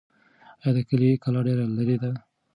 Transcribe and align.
آیا 0.61 0.71
د 0.75 0.77
کلي 0.89 1.09
کلا 1.23 1.41
ډېر 1.45 1.57
لرې 1.77 1.97
ده؟ 2.01 2.11